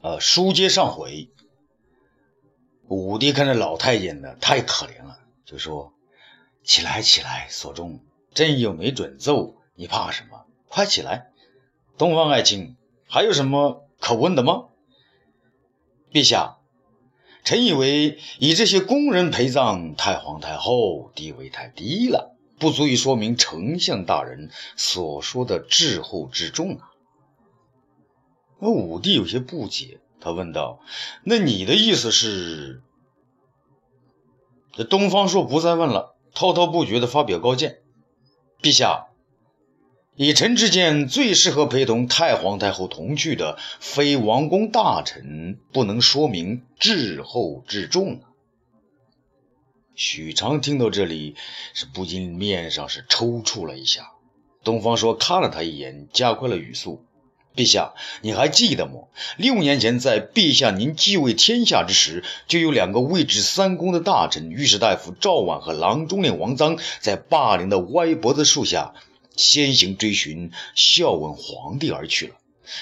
[0.00, 1.30] 呃，书接上回，
[2.88, 5.94] 武帝看着老太监呢，太可怜了，就说
[6.62, 8.00] ：“起来，起来，所中，
[8.34, 10.46] 朕又没准奏，你怕什么？
[10.68, 11.28] 快起来！
[11.96, 12.76] 东方爱卿，
[13.08, 14.66] 还有什么可问的吗？”
[16.12, 16.58] 陛下，
[17.42, 26.90] 臣以为以这些宫人陪葬太皇太后，地位太低了，不足以说明丞相大人所说的至厚至重啊。
[28.64, 30.80] 而武帝有些不解，他问道
[31.22, 32.82] ：“那你的意思是？”
[34.72, 37.82] 这东方朔不再问了，滔滔不绝地发表高见
[38.62, 39.08] ：“陛下，
[40.16, 48.32] 以臣之见，最适合陪同太皇太后同去的，非王公大臣，不能说明至厚至重啊。”
[49.94, 51.36] 许昌听到这里，
[51.74, 54.12] 是不禁面上是抽搐了一下。
[54.64, 57.04] 东方朔看了他一眼，加快了语速。
[57.54, 59.08] 陛下，你还记得吗？
[59.36, 68.94] 六年前，在陛下您继位天下之时，就有两个位至三公的大臣，御史大夫赵绾和郎中令王臧，在霸陵的歪脖子树下
[69.36, 72.34] 先行追寻孝文皇帝而去了。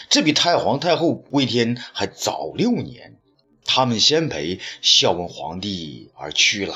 [0.09, 3.19] 这比太皇太后归天还早六年，
[3.67, 6.75] 他们先陪孝文皇帝而去了。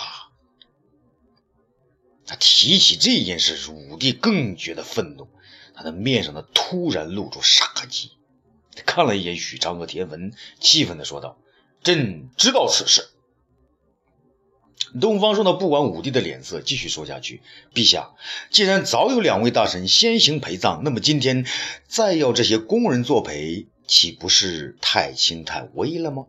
[2.27, 5.29] 他提起这件事，武帝更觉得愤怒。
[5.77, 8.11] 他的面上呢，突然露出杀机。
[8.85, 11.39] 看了一眼许昌和田文，气愤地说道
[11.85, 13.09] ：“朕知道此事。”
[15.01, 17.43] 东方朔呢，不管武帝的脸色，继续说下去
[17.75, 18.13] ：“陛下，
[18.51, 21.47] 既然早有两位大臣先行陪葬，那么今天
[21.87, 26.27] 再要这些宫人作陪，岂不是太轻太微了吗？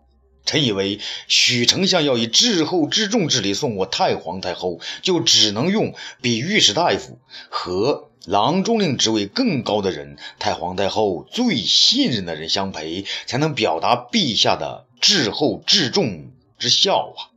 [0.47, 17.31] 臣以为，许丞相要以至厚至重之礼送我太皇太后，就只能用比御史大夫和。”郎中令职位更高的人，太皇太后最信任的人相陪，才能表达陛下的至厚至重之孝啊！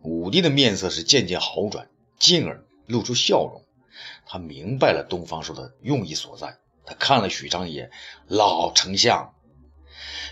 [0.00, 3.62] 武帝的面色是渐渐好转，进而露出笑容。
[4.24, 6.56] 他明白了东方朔的用意所在。
[6.86, 7.90] 他看了许昌一眼，
[8.26, 9.34] 老丞相。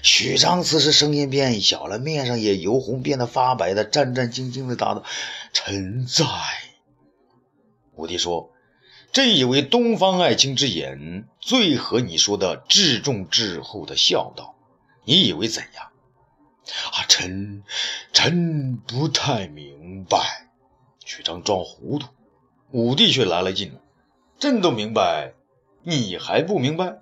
[0.03, 5.05] 许昌此时声音变小了，面上也由红变得发白的，战战兢兢地答道
[5.53, 6.25] ：“臣在。”
[7.97, 8.53] 武帝说。
[9.11, 14.55] 朕以为东方爱卿之言最合你说的至重至厚的孝道，
[15.05, 15.87] 你以为怎样？
[16.93, 17.63] 啊，臣
[18.13, 20.51] 臣不太明白。
[21.07, 22.09] 许昌装糊涂，
[22.71, 23.81] 武帝却来了劲了。
[24.39, 25.33] 朕都明白，
[25.83, 26.99] 你还不明白？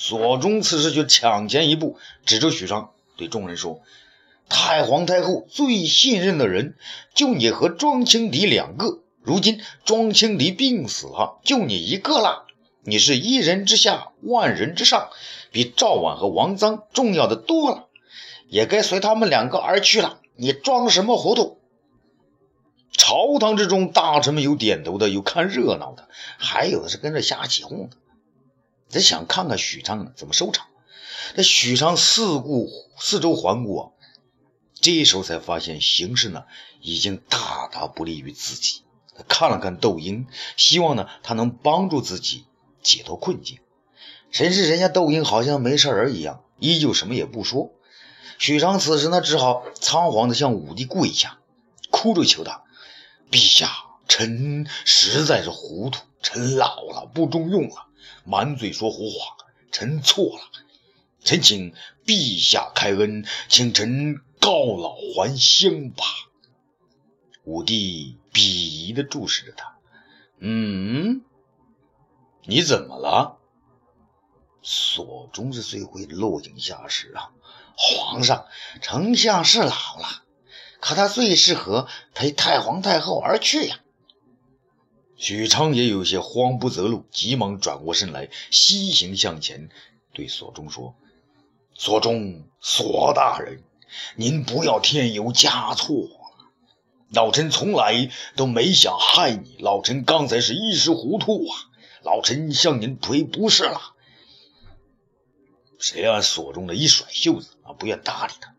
[0.00, 3.82] 所中此时就抢前一步，指着许昌对众人说
[4.48, 6.76] ：“太皇太后最信任的人，
[7.14, 12.46] 就你和庄青敌两个。”如今庄青敌病死了，就你一个了。
[12.84, 15.10] 你是一人之下，万人之上，
[15.50, 17.88] 比赵绾和王臧重要的多了，
[18.46, 20.20] 也该随他们两个而去了。
[20.36, 21.58] 你装什么糊涂？
[22.92, 26.08] 朝堂之中，大臣们有点头的，有看热闹的，
[26.38, 27.96] 还有的是跟着瞎起哄的。
[28.88, 30.66] 只想看看许昌怎么收场。
[31.36, 33.92] 这许昌四顾四周环顾，
[34.80, 36.44] 这时候才发现形势呢，
[36.80, 38.82] 已经大大不利于自己。
[39.26, 40.26] 看了看窦婴，
[40.56, 42.46] 希望呢他能帮助自己
[42.82, 43.58] 解脱困境。
[44.30, 47.72] 谁知人家窦婴好像没事人一样，依旧什么也不说。
[48.38, 51.40] 许昌此时呢只好仓皇的向武帝跪下，
[51.90, 52.62] 哭着求他
[53.32, 53.72] ：“陛下，
[54.06, 57.87] 臣实在是糊涂，臣老了，不中用了，
[58.24, 59.36] 满嘴说胡话，
[59.70, 60.42] 臣错了，
[61.24, 61.74] 臣请
[62.06, 66.04] 陛下开恩，请臣告老还乡吧。”
[67.44, 68.16] 武帝。
[68.30, 69.78] 鄙夷地注视着他，
[70.38, 71.22] 嗯，
[72.44, 73.38] 你怎么了？
[74.62, 77.32] 所中是最会落井下石啊！
[77.74, 78.46] 皇上，
[78.80, 80.22] 丞相是老了，
[80.78, 83.80] 可他最适合陪太皇太后而去呀。
[85.18, 89.68] 许昌也有些慌不择路，急忙转过身来，西行向前，
[90.14, 90.94] 对索中说
[91.74, 93.64] ：“索中，索大人，
[94.14, 96.08] 您不要添油加醋。”
[97.10, 101.56] 老臣从来都没想害你，老臣刚才是一时糊涂啊！
[102.02, 103.94] 老臣向您赔不是了。
[105.78, 108.54] 谁让锁中的一甩袖子啊，不愿搭理他。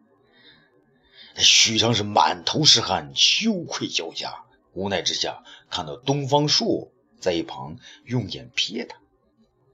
[1.35, 8.97] 许昌是满头是汗，羞愧交加，无奈之下看到东方朔在一旁用眼瞥他，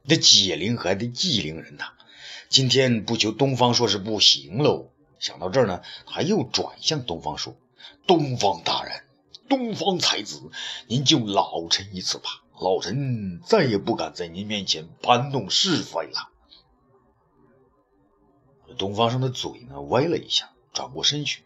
[0.08, 1.94] 这解铃还得系铃人呐，
[2.50, 4.92] 今天不求东方朔是不行喽。
[5.20, 7.56] 想到这儿呢，他又转向东方朔。
[8.08, 9.04] 东方大人，
[9.48, 10.52] 东方才子，
[10.88, 16.30] 您救老臣一次吧，老臣再也不敢在您面前搬弄是非了。
[18.78, 21.45] 东方上的嘴呢歪了一下，转过身去。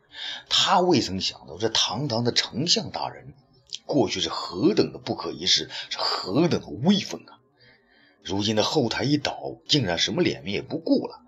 [0.49, 3.33] 他未曾想到，这堂堂的丞相大人，
[3.85, 7.39] 过去是何等的不可一世，是何等的威风啊！
[8.23, 11.21] 如今的后台一倒，竟然什么脸面也不顾了。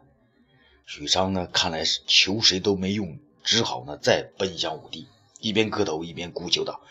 [0.86, 5.08] 许昌呢，看来是求谁都没用，只好呢再奔向武帝，
[5.40, 6.82] 一边磕头一边哭求道：“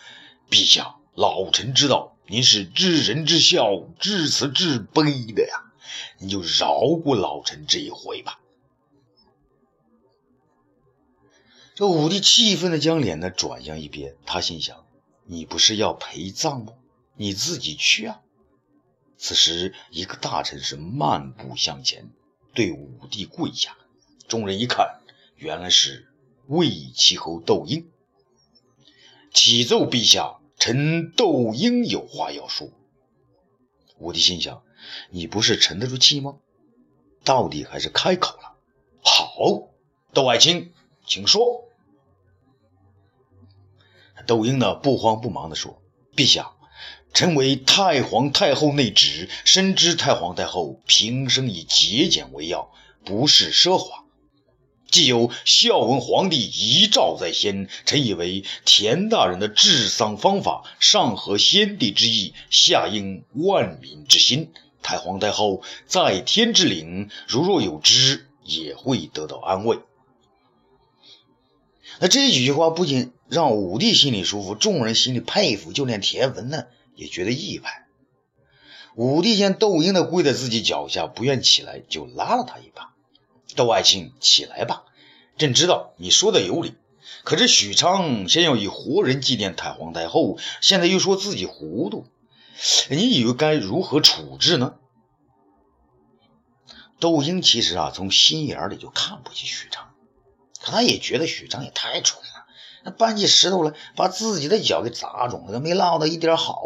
[0.50, 5.02] 陛下，老臣知道您是知人之孝，知慈知悲
[5.32, 5.72] 的呀，
[6.18, 8.40] 您就饶过老臣这一回吧。”
[11.80, 14.84] 这武帝气愤的将脸呢转向一边，他心想
[15.24, 16.74] ：“你不是要陪葬吗？
[17.16, 18.20] 你自己去啊！”
[19.16, 22.10] 此时，一个大臣是漫步向前，
[22.52, 23.78] 对武帝跪下。
[24.28, 25.00] 众人一看，
[25.36, 26.06] 原来是
[26.48, 27.90] 魏齐侯窦婴。
[29.32, 32.68] 启奏陛下，臣窦婴有话要说。
[33.96, 34.62] 武帝心想：
[35.08, 36.36] 你不是沉得住气吗？
[37.24, 38.58] 到底还是开口了。
[39.00, 39.70] 好，
[40.12, 40.74] 窦爱卿，
[41.06, 41.69] 请说。
[44.26, 45.82] 窦婴呢，不慌不忙地说
[46.16, 46.52] ：“陛下。”
[47.12, 52.70] 臣为太皇太后内侄，深知太皇太后平生以节俭为要，
[53.04, 54.04] 不是奢华。
[54.88, 64.52] 既有孝文皇帝遗诏在先，臣以为田大人的治丧方法上合先帝之意，下应万民之心。
[64.80, 69.80] 太皇太后在天之灵，如若有知，也会得到安慰。
[71.98, 76.64] 那这几句话不仅让武帝心里舒服，众人心里佩服，就连田文呢。
[76.96, 77.86] 也觉得意外。
[78.94, 82.92] 武帝见窦婴的跪在自己脚下，不愿起来，就拉了他一把
[83.56, 84.84] ：“窦爱卿，起来吧。
[85.38, 86.74] 朕知道你说的有理，
[87.24, 92.04] 可是许昌先要以活人祭奠太皇太后，现在又说自己糊涂，
[92.90, 94.74] 你以为该如何处置呢？”
[97.00, 99.94] 窦婴其实啊，从心眼里就看不起许昌，
[100.60, 102.39] 可他也觉得许昌也太蠢了，
[102.82, 106.64] 那搬起石头来把自己的脚给砸肿了，都没落到一点好。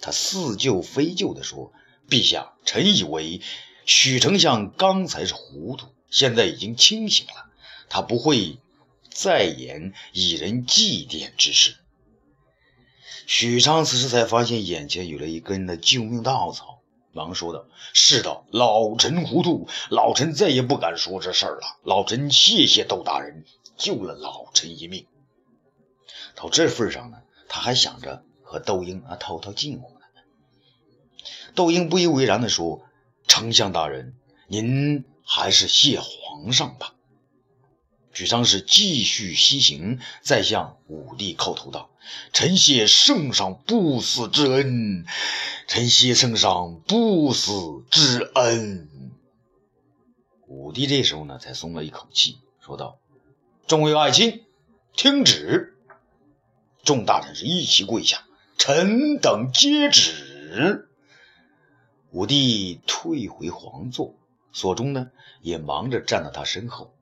[0.00, 1.72] 他似救非救地说
[2.10, 3.40] ：“陛下，臣以为
[3.86, 7.46] 许丞相刚才是糊涂，现在已经清醒了。
[7.88, 8.58] 他不会
[9.10, 11.76] 再言以人祭奠之事。”
[13.26, 16.80] 许昌此时才发现眼前有了一根的救命稻草，
[17.12, 17.64] 忙说道
[17.94, 21.78] ：“是的，老臣糊涂，老臣再也不敢说这事儿了。
[21.84, 23.44] 老臣谢谢窦大人
[23.76, 25.06] 救了老臣一命。
[26.34, 27.18] 到这份上呢，
[27.48, 30.04] 他还想着。”和窦婴啊套套近乎呢。
[31.54, 32.82] 窦婴不以为然地说
[33.26, 34.14] ：“丞相大人，
[34.46, 36.94] 您还是谢皇上吧。”
[38.12, 41.88] 许昌是继续西行，再向武帝叩头道
[42.34, 45.06] ：“臣谢圣上不死之恩，
[45.66, 49.10] 臣谢圣上不死之恩。”
[50.46, 52.98] 武帝这时候呢，才松了一口气，说道
[53.66, 54.44] ：“众位爱卿，
[54.94, 55.70] 听旨！”
[56.82, 58.24] 众大臣是一齐跪下。
[58.58, 60.88] 臣等接旨。
[62.10, 64.14] 武帝退回皇座，
[64.52, 66.94] 所中呢也忙着站在他身后。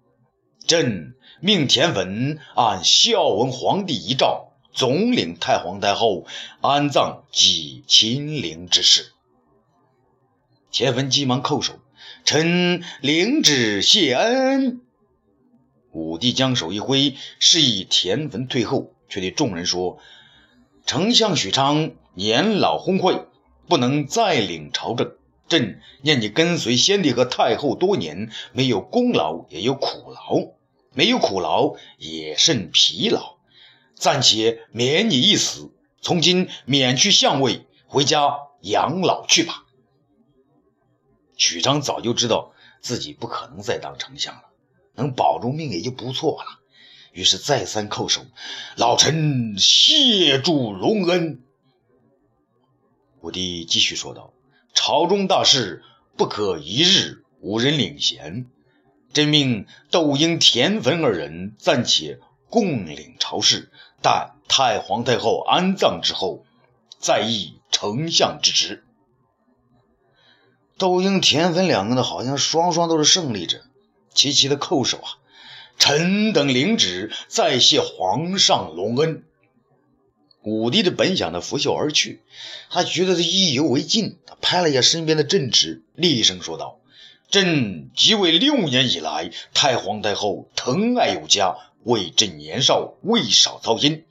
[0.66, 6.26] 朕命田文按孝文皇帝遗诏，总领太皇太后
[6.60, 9.12] 安葬及亲陵之事。
[10.70, 11.80] 田文急忙叩首，
[12.24, 14.80] 臣领旨谢恩。
[15.90, 19.98] 武帝将手一挥，示意田文退后，却对众人说。
[20.86, 23.26] 丞相许昌年老昏聩，
[23.68, 25.12] 不能再领朝政。
[25.48, 30.52] 朕念你跟随先帝和太后多年，没有功劳也有苦劳，
[30.94, 33.36] 没有苦劳也甚疲劳，
[33.96, 35.72] 暂且免你一死。
[36.00, 39.64] 从今免去相位，回家养老去吧。
[41.36, 44.42] 许昌早就知道自己不可能再当丞相了，
[44.94, 46.59] 能保住命也就不错了。
[47.12, 48.24] 于是再三叩首，
[48.76, 51.42] 老臣谢主隆恩。
[53.20, 54.32] 武帝继续说道
[54.72, 55.82] ：“朝中大事
[56.16, 58.46] 不可一日无人领衔，
[59.12, 66.46] 朕命窦婴、田汾二人暂且共领朝事，待太皇太后安葬之后，
[66.98, 68.84] 再议丞相之职。”
[70.78, 73.64] 窦婴、田汾两个呢，好像双双都是胜利者，
[74.14, 75.19] 齐齐的叩首啊。
[75.80, 79.24] 臣等领旨，再谢皇上隆恩。
[80.42, 82.20] 武帝的本想呢拂袖而去，
[82.70, 86.78] 他觉得这意犹未尽，他拍了一下身边的朕旨，厉声说道
[87.32, 94.04] ：“朕即位六年以来，太皇太后疼爱有加，为朕年少未少操心。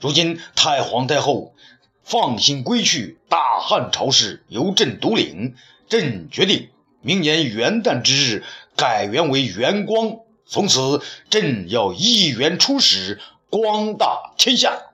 [0.00, 1.54] 如今太皇太后
[2.02, 5.54] 放心归去，大汉朝事由朕独领。
[5.88, 6.70] 朕决定，
[7.02, 8.44] 明年元旦之日
[8.74, 10.23] 改元为元光。
[10.46, 13.20] 从此，朕要一元出使，
[13.50, 14.92] 光大天下。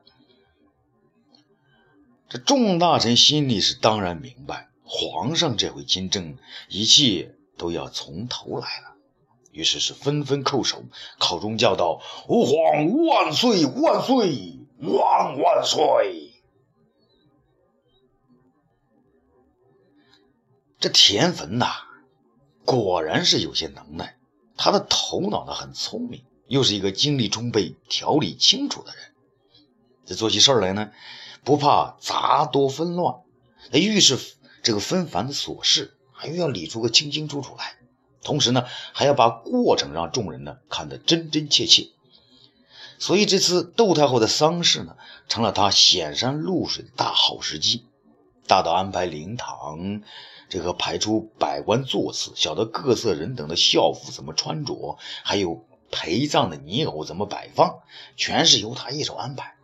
[2.29, 6.39] 这众大臣心里是当然明白，皇上这回亲政，
[6.69, 8.95] 一切都要从头来了。
[9.51, 10.85] 于是是纷纷叩首，
[11.19, 16.31] 口中叫道：“吾皇万岁万岁万万岁！”
[20.79, 21.67] 这田汾呐，
[22.65, 24.20] 果然是有些能耐。
[24.63, 29.05] 他的头脑呢很聪明，又是一个精力充沛、条理清楚的人。
[30.05, 30.91] 这做起事儿来呢，
[31.45, 33.15] 不怕杂多纷乱，
[33.73, 34.19] 那遇事
[34.63, 37.77] 这个纷繁的琐事，还又要理出个清清楚楚来。
[38.23, 41.89] 同时呢，还要把过程让众人呢看得真真切切。
[42.99, 47.87] 所以这次窦太后的丧事呢，成了他显山露水的大好时机，
[48.51, 50.03] 大到安排灵堂。
[50.49, 57.77] 这个排出百官座次，小到各色人等的校服怎么穿着，还有陪葬的泥偶怎么摆放，
[58.17, 59.55] 全是由他一手安排。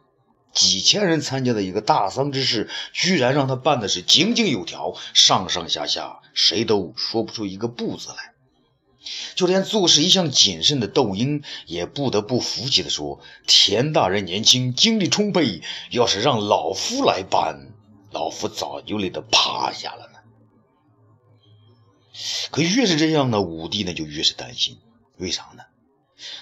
[0.52, 8.35] 几千人参加的一个大丧之事，居然让他办的是井井有条，上上下下谁都说不出一个不字来。
[9.35, 17.73] 就连做事一向谨慎的窦婴，也不得不服气地说：“田大人年轻，精力充沛，要是让老夫来办，
[18.16, 20.18] 老夫早就累得趴下了呢。”
[22.50, 24.78] 可越是这样呢，武帝呢就越是担心。
[25.18, 25.64] 为啥呢？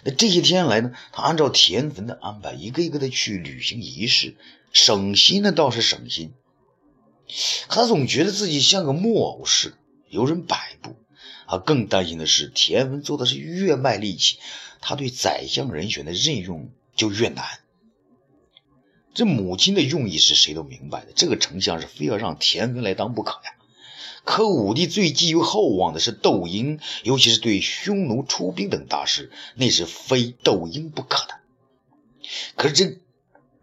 [0.05, 4.37] 那这些天来呢，他按照田汾的安排，一个一个的去履行仪式，
[4.73, 6.33] 省心呢倒是省心。
[7.69, 9.77] 他总觉得自己像个木偶似的，
[10.09, 10.95] 有人摆布。
[11.49, 14.39] 他更担心的是，田汾做的是越卖力气，
[14.81, 17.45] 他对宰相人选的任用就越难。
[19.15, 23.53] 这母亲的用意是谁都明白的，这个丞相是非要让田文来当不可呀。
[24.25, 31.35] 可武帝最寄予厚望的是窦婴，尤其是对匈奴出兵等大事，那是非窦婴不可的。
[32.57, 32.99] 可是这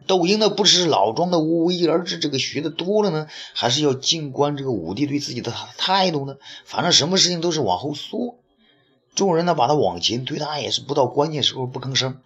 [0.08, 6.38] 窦婴呢，不是老庄的无为而治，这个学的多了呢，还是要静观这个武帝对自己的态度呢？
[6.64, 8.40] 反正什么事情都是往后缩，
[9.16, 12.22] 众人呢把他往前推，他也是不到关键时候不吭声。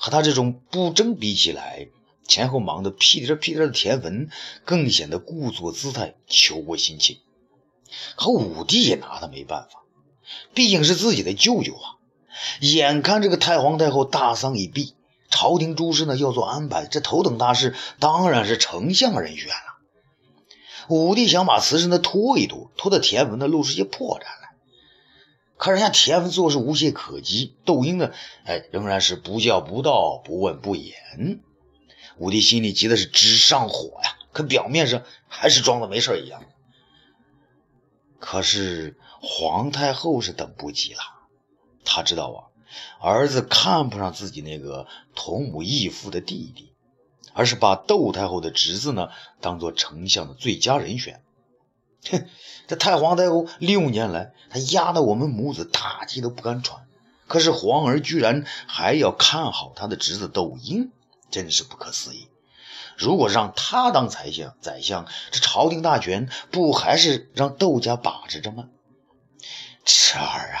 [0.00, 1.88] 和他这种不争比起来，
[2.28, 4.28] 前后忙得屁颠屁颠的田文，
[4.64, 7.16] 更显得故作姿态，求过心切。
[8.16, 9.80] 可武帝也拿他没办法，
[10.54, 11.96] 毕竟是自己的舅舅啊。
[12.60, 14.94] 眼看这个太皇太后大丧已毕，
[15.30, 19.78] 朝廷诸事呢要做安排，这头等大事当然是丞相人选了。
[20.88, 24.50] 武帝想把此事呢拖一拖，拖到田文呢露出些破绽来。
[25.56, 28.12] 可人家田文做事无懈可击，窦婴呢，
[28.44, 31.40] 哎，仍然是不叫不到，不问不言。
[32.18, 36.42] 武帝心里急的是直上火呀，可表面上还是装的没事一样。
[38.18, 41.00] 可是皇太后是等不及了，
[41.84, 42.38] 她知道啊，
[43.00, 46.72] 儿子看不上自己那个同母异父的弟弟，
[47.32, 49.10] 而是把窦太后的侄子呢
[49.40, 51.22] 当做丞相的最佳人选。
[52.10, 52.26] 哼，
[52.66, 56.86] 这太皇太后六年来，她压得我们母子大气都不敢喘。
[57.26, 60.92] 可是皇儿居然还要看好他的侄子窦婴，
[61.30, 62.28] 真是不可思议。
[62.96, 68.68] 如果让他当宰相，宰相这朝廷大权不还是让窦家把持着吗？
[69.84, 70.60] 彻儿啊，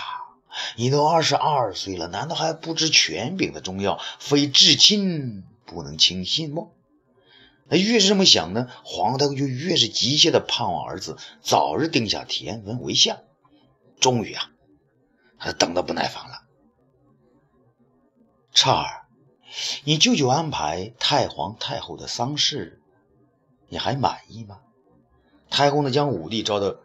[0.76, 4.00] 你都二十二岁了，难道还不知权柄的重要？
[4.20, 6.68] 非至亲不能轻信吗？
[7.68, 13.18] 那越是这么想呢，皇太就越是急切的盼望儿子早日定下田文为相。
[14.00, 14.50] 终于啊，
[15.40, 16.42] 他等得不耐烦了，
[18.52, 19.07] 彻儿。
[19.84, 22.80] 你舅舅安排太皇太后的丧事，
[23.68, 24.60] 你还满意吗？
[25.50, 26.76] 太后呢，将武帝招到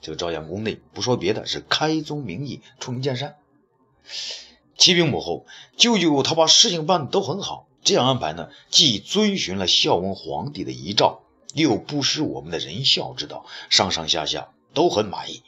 [0.00, 3.36] 这个朝阳宫内，不说别的，是开宗明义，出门见山。
[4.76, 5.46] 启禀母后，
[5.76, 11.22] 舅舅他把事情办得都很好，这样安排呢，既遵循了孝文皇帝的遗诏，
[11.54, 15.42] 又不失我们的仁孝之道，上上下下都很满意。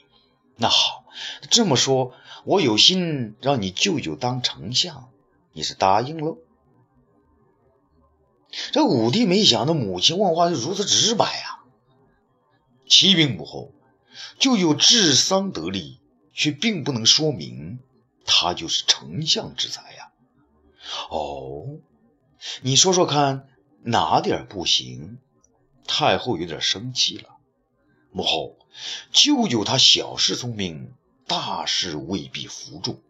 [0.57, 1.05] 那好，
[1.51, 2.13] 这么说，
[2.45, 5.11] 我有心让你舅舅当丞相，
[5.53, 6.39] 你是答应了？
[8.73, 11.65] 这武帝没想到母亲问话就如此直白啊！
[12.87, 13.73] 启禀母后，
[14.39, 16.01] 舅舅治丧得力，
[16.35, 17.81] 却并不能说明
[18.27, 20.13] 他就是丞相之才呀。
[21.11, 21.79] 哦，
[22.61, 23.49] 你说说看，
[23.83, 25.19] 哪点不行？
[25.87, 27.31] 太后有点生气了。
[28.11, 28.59] 母后，
[29.11, 30.93] 舅舅他小事聪明，
[31.27, 33.01] 大事未必服众。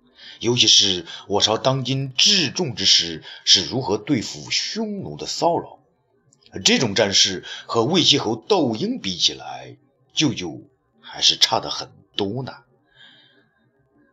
[0.42, 5.78] 尤其是我朝当今至重之事是如何对付匈奴的骚扰，
[6.64, 9.76] 这种战事和魏齐侯窦婴比起来，
[10.12, 10.60] 舅舅
[11.00, 12.56] 还是差得很多呢。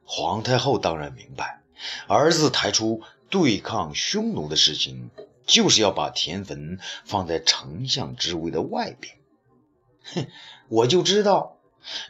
[0.04, 1.64] 皇太后当然明白，
[2.08, 5.10] 儿子抬出对抗匈奴的事情，
[5.48, 9.18] 就是要把田汾放在丞相之位的外边。
[10.14, 10.28] 哼，
[10.68, 11.58] 我就知道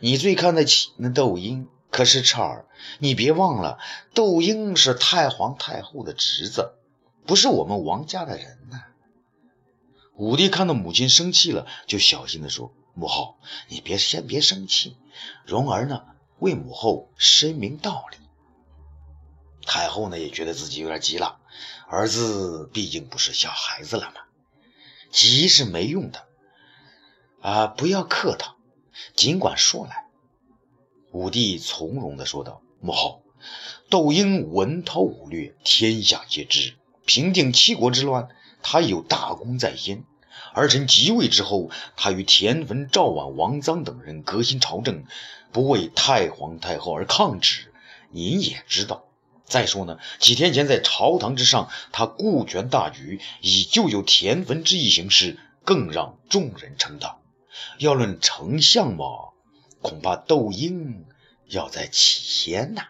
[0.01, 1.69] 你最看得起那窦婴。
[1.91, 2.67] 可是彻儿，
[2.99, 3.79] 你别忘了，
[4.13, 6.73] 窦婴是太皇太后的侄子，
[7.25, 8.83] 不是我们王家的人呐。
[10.15, 13.37] 武帝看到母亲生气了，就小心地说：“母后，
[13.69, 14.97] 你别先别生气，
[15.45, 16.03] 容儿呢
[16.39, 18.17] 为母后申明道理。”
[19.65, 21.39] 太后呢也觉得自己有点急了，
[21.87, 24.21] 儿子毕竟不是小孩子了嘛，
[25.11, 26.27] 急是没用的，
[27.41, 28.57] 啊，不要客套，
[29.15, 30.08] 尽管说来。
[31.11, 33.23] 武帝从容地说道：“母后，
[33.89, 36.75] 窦婴文韬武略，天下皆知，
[37.05, 38.27] 平定七国之乱，
[38.61, 40.03] 他有大功在先。
[40.53, 45.03] 儿臣即位之后，他与田汾、赵婉、王臧等人革新朝政，
[45.51, 47.73] 不为太皇太后而抗旨，
[48.11, 49.05] 您也知道。
[49.45, 57.19] 再说呢，几天前在朝堂之上，他顾全大局，以救救田汾之意行事，更让众人称道。
[57.79, 59.05] 要论丞相嘛。”
[59.81, 61.05] 恐怕窦婴
[61.47, 62.83] 要在起先呐！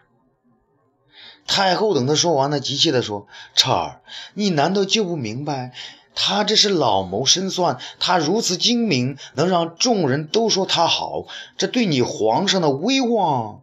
[1.46, 4.02] 太后等他说完了，急切地说：“彻儿，
[4.34, 5.72] 你难道就不明白？
[6.14, 13.62] 他这是老谋深算，他如此精明，能让众人都说他好，这对你皇上的威望，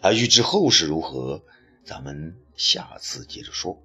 [0.00, 1.42] 而欲知后事如何，
[1.84, 3.82] 咱们下次接着说。